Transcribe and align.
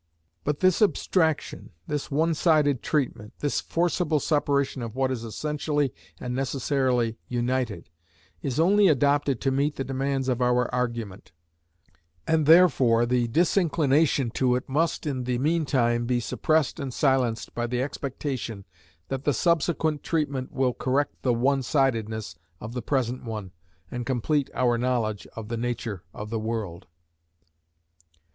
But 0.43 0.61
this 0.61 0.81
abstraction, 0.81 1.73
this 1.85 2.09
one 2.09 2.33
sided 2.33 2.81
treatment, 2.81 3.33
this 3.37 3.61
forcible 3.61 4.19
separation 4.19 4.81
of 4.81 4.95
what 4.95 5.11
is 5.11 5.23
essentially 5.23 5.93
and 6.19 6.33
necessarily 6.33 7.19
united, 7.27 7.87
is 8.41 8.59
only 8.59 8.87
adopted 8.87 9.39
to 9.41 9.51
meet 9.51 9.75
the 9.75 9.83
demands 9.83 10.27
of 10.27 10.41
our 10.41 10.67
argument; 10.73 11.33
and 12.25 12.47
therefore 12.47 13.05
the 13.05 13.27
disinclination 13.27 14.31
to 14.31 14.55
it 14.55 14.67
must, 14.67 15.05
in 15.05 15.25
the 15.25 15.37
meantime, 15.37 16.07
be 16.07 16.19
suppressed 16.19 16.79
and 16.79 16.91
silenced 16.95 17.53
by 17.53 17.67
the 17.67 17.83
expectation 17.83 18.65
that 19.09 19.23
the 19.23 19.33
subsequent 19.33 20.01
treatment 20.01 20.51
will 20.51 20.73
correct 20.73 21.21
the 21.21 21.31
one 21.31 21.61
sidedness 21.61 22.33
of 22.59 22.73
the 22.73 22.81
present 22.81 23.23
one, 23.23 23.51
and 23.91 24.07
complete 24.07 24.49
our 24.55 24.79
knowledge 24.79 25.27
of 25.35 25.47
the 25.47 25.57
nature 25.57 26.03
of 26.11 26.31
the 26.31 26.39
world. 26.39 26.87